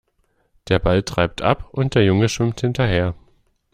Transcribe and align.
Der 0.67 0.79
Ball 0.79 1.03
treibt 1.03 1.43
ab 1.43 1.69
und 1.73 1.93
der 1.93 2.03
Junge 2.03 2.27
schwimmt 2.27 2.59
hinterher. 2.61 3.13